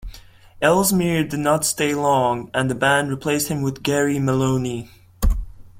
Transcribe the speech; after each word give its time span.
Ellesmere 0.63 1.23
did 1.25 1.41
not 1.41 1.63
stay 1.63 1.93
long, 1.93 2.49
and 2.55 2.71
the 2.71 2.73
band 2.73 3.11
replaced 3.11 3.49
him 3.49 3.61
with 3.61 3.83
Gary 3.83 4.17
Maloney. 4.17 4.89